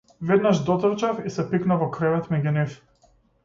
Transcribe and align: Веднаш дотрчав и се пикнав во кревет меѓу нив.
Веднаш 0.21 0.59
дотрчав 0.69 1.19
и 1.29 1.35
се 1.37 1.47
пикнав 1.53 1.85
во 1.85 1.93
кревет 2.01 2.33
меѓу 2.35 2.59
нив. 2.61 2.83